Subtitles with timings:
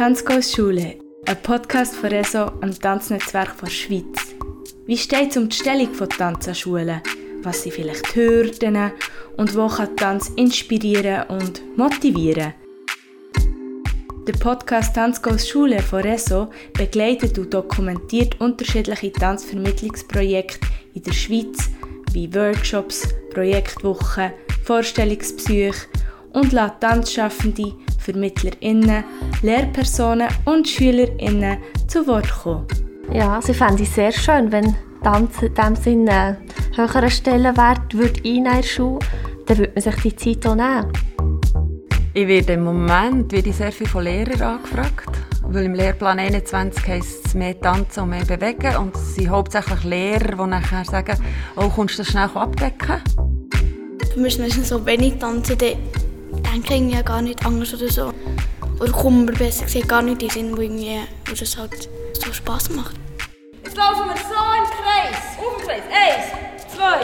[0.00, 4.34] Tanzkurs Schule, ein Podcast von RESO, am Tanznetzwerk der Schweiz.
[4.86, 7.02] Wie steht es um die Stellung von Tanz an Schulen?
[7.42, 8.92] Was sind vielleicht Hürden
[9.36, 12.54] und wo kann Tanz inspirieren und motivieren?
[14.26, 21.68] Der Podcast Tanzkurs Schule von RESO begleitet und dokumentiert unterschiedliche Tanzvermittlungsprojekte in der Schweiz,
[22.12, 24.32] wie Workshops, Projektwochen,
[24.64, 25.88] Vorstellungspsyche
[26.32, 29.04] und lässt Tanzschaffende VermittlerInnen,
[29.42, 32.66] Lehrpersonen und SchülerInnen zu Wort kommen.
[33.12, 36.38] Ja, sie fände es sehr schön, wenn Tanz in diesem Sinne einen
[36.76, 39.00] höheren Stellenwert würde in der Schule,
[39.46, 40.92] dann würde man sich die Zeit auch nehmen.
[42.12, 45.10] Ich werde im Moment werde ich sehr viel von Lehrern angefragt,
[45.42, 49.84] weil im Lehrplan 21 heisst es mehr tanzen und mehr bewegen und es sind hauptsächlich
[49.84, 51.16] Lehrer, die nachher sagen,
[51.56, 53.00] oh, kommst du das schnell abdecken?
[54.12, 55.74] Für mich ist es so, wenn ich tanze, dann
[56.58, 58.12] denke ich ja gar nicht anders oder so.
[58.80, 61.88] Oder komme mir besser gesagt gar nicht in den Sinn, wo, irgendwie, wo das halt
[62.12, 62.96] so Spass macht.
[63.62, 65.38] Jetzt laufen wir so im Kreis.
[65.38, 65.82] Auf dem Kreis.
[65.90, 67.00] Eins, zwei,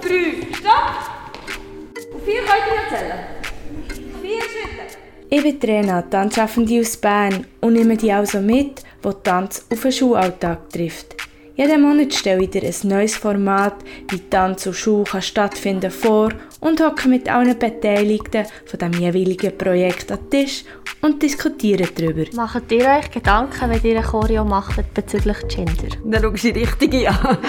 [0.00, 2.14] drei, stopp.
[2.14, 4.20] Und vier könnt ihr zählen.
[4.20, 4.98] Vier Schritte.
[5.30, 9.92] Ich bin Trena, Tanzschaffende aus Bern und nehme die also mit, wo Tanz auf den
[9.92, 11.14] Schulalltag trifft.
[11.56, 13.74] Jeden Monat stelle ich dir ein neues Format,
[14.08, 19.56] wie Tanz und Schule kann stattfinden vor und hocke mit allen Beteiligten von dem jeweiligen
[19.56, 20.64] Projekt an den Tisch
[21.02, 22.24] und diskutiere darüber.
[22.34, 25.96] Macht ihr euch Gedanken, wenn ihr eine Choreo macht bezüglich Gender?
[26.04, 27.38] Dann schaust du die richtige an.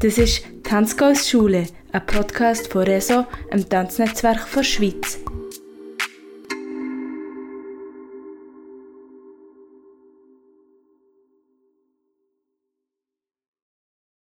[0.00, 5.18] Das ist Tanzkurs Schule, ein Podcast von RESO, einem Tanznetzwerk der Schweiz.